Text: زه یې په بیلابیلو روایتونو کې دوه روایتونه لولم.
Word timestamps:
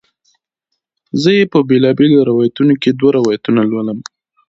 زه 1.21 1.29
یې 1.37 1.45
په 1.53 1.59
بیلابیلو 1.69 2.27
روایتونو 2.29 2.73
کې 2.81 2.89
دوه 2.99 3.11
روایتونه 3.17 3.61
لولم. 3.71 3.99